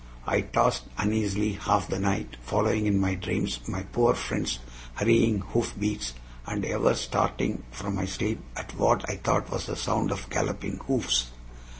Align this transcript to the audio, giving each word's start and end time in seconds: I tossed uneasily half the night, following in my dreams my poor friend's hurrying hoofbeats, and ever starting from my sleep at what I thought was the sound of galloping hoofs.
I 0.25 0.41
tossed 0.41 0.85
uneasily 0.97 1.53
half 1.61 1.87
the 1.87 1.99
night, 1.99 2.35
following 2.41 2.87
in 2.87 2.99
my 2.99 3.13
dreams 3.13 3.59
my 3.67 3.83
poor 3.83 4.15
friend's 4.15 4.57
hurrying 4.95 5.41
hoofbeats, 5.41 6.15
and 6.47 6.65
ever 6.65 6.95
starting 6.95 7.61
from 7.69 7.93
my 7.97 8.05
sleep 8.05 8.39
at 8.55 8.75
what 8.75 9.07
I 9.07 9.17
thought 9.17 9.51
was 9.51 9.67
the 9.67 9.75
sound 9.75 10.11
of 10.11 10.27
galloping 10.31 10.77
hoofs. 10.87 11.27